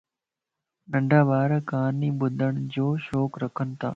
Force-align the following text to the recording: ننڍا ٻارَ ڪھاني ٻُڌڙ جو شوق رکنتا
ننڍا 0.91 1.19
ٻارَ 1.27 1.49
ڪھاني 1.69 2.09
ٻُڌڙ 2.19 2.51
جو 2.73 2.87
شوق 3.05 3.31
رکنتا 3.43 3.89